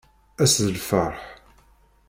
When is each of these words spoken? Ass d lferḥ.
Ass 0.43 0.55
d 0.65 0.67
lferḥ. 0.75 1.17